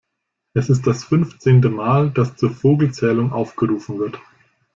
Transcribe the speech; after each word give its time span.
Es 0.55 0.71
ist 0.71 0.87
das 0.87 1.03
fünfzehnte 1.03 1.69
Mal, 1.69 2.09
dass 2.09 2.35
zur 2.35 2.49
Vogelzählung 2.49 3.31
aufgerufen 3.31 3.99
wird. 3.99 4.19